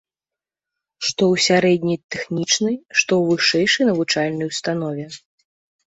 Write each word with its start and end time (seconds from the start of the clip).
Што 1.07 1.23
ў 1.33 1.43
сярэдняй 1.49 1.99
тэхнічнай, 2.15 2.75
што 2.99 3.11
ў 3.19 3.23
вышэйшай 3.33 3.83
навучальнай 3.91 4.45
установе. 4.55 5.05